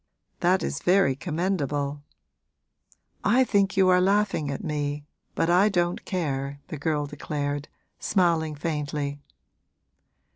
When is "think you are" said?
3.43-4.01